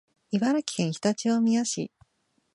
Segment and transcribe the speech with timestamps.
[0.33, 1.91] 茨城県常陸大宮市